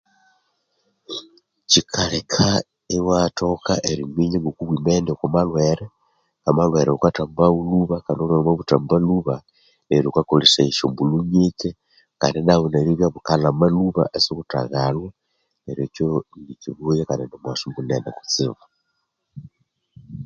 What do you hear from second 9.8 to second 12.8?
neryo wukakolesaya esyombulho nyike kandi nabo